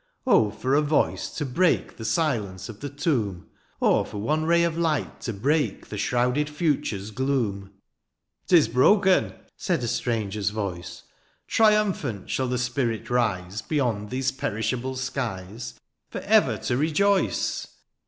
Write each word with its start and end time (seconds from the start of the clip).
Oh 0.25 0.49
for 0.49 0.73
a 0.73 0.81
voice 0.81 1.29
"To 1.35 1.45
break 1.45 1.97
the 1.97 2.05
silence 2.05 2.69
of 2.69 2.79
the 2.79 2.89
tomb!" 2.89 3.45
Or 3.79 4.03
for 4.03 4.17
one 4.17 4.45
ray 4.45 4.63
of 4.63 4.75
light 4.75 5.21
to 5.21 5.31
break 5.31 5.89
^^The 5.89 5.97
shrouded 5.99 6.47
fiiture^s 6.47 7.13
gloom 7.13 7.69
?'"^Tis 8.49 8.67
broken 8.73 9.35
\" 9.45 9.55
said 9.57 9.83
a 9.83 9.87
stranger's 9.87 10.49
voice, 10.49 11.03
"Triumphant 11.45 12.31
shall 12.31 12.47
the 12.47 12.57
spirit 12.57 13.11
rise" 13.11 13.61
Beyond 13.61 14.09
these 14.09 14.31
perishable 14.31 14.95
skies, 14.95 15.75
^^ 16.09 16.11
For 16.11 16.21
ever 16.21 16.57
to 16.57 16.77
rejoice 16.77 17.67